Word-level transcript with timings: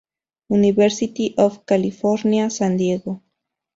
University 0.49 1.35
of 1.37 1.63
California, 1.67 2.49
San 2.49 2.75
Diego. 2.75 3.21